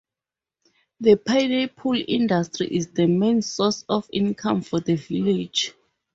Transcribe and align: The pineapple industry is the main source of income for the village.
The 1.01 1.15
pineapple 1.15 2.03
industry 2.07 2.65
is 2.75 2.87
the 2.87 3.05
main 3.05 3.43
source 3.43 3.85
of 3.87 4.09
income 4.11 4.63
for 4.63 4.79
the 4.79 4.95
village. 4.95 5.75